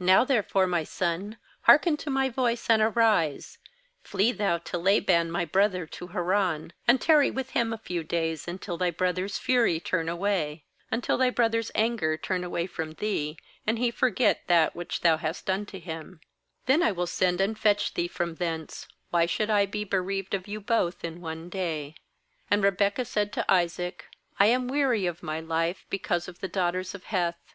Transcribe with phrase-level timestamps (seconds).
[0.00, 3.58] ^Now there fore, my son, hearken to my voice; and arise,
[4.00, 8.46] flee thou to Laban my brother to Haran; ^and tarry with him a few days,
[8.46, 13.76] until thy brother's fury turn away; 45until thy brother's anger turn away from thee, and
[13.76, 16.20] he forget that which thou hast done to him;
[16.66, 20.46] then I will send, and fetch thee from thence; why should I be bereaved of
[20.46, 21.96] you both in one day?'
[22.52, 24.04] ^And Rebekah said to Isaac:
[24.38, 27.54] fl am weary of my life because of the daughters of Heth.